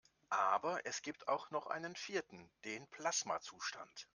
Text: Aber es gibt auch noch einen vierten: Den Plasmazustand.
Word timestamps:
Aber 0.31 0.83
es 0.87 1.03
gibt 1.03 1.27
auch 1.27 1.51
noch 1.51 1.67
einen 1.67 1.95
vierten: 1.95 2.49
Den 2.65 2.87
Plasmazustand. 2.89 4.07